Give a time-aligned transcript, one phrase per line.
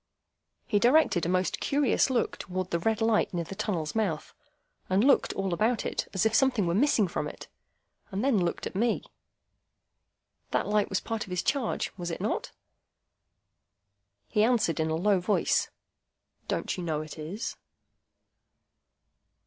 [0.65, 4.33] He directed a most curious look towards the red light near the tunnel's mouth,
[4.89, 7.47] and looked all about it, as if something were missing from it,
[8.09, 9.03] and then looked at me.
[10.49, 11.91] That light was part of his charge?
[11.97, 12.51] Was it not?
[14.27, 17.55] He answered in a low voice,—"Don't you know it is?"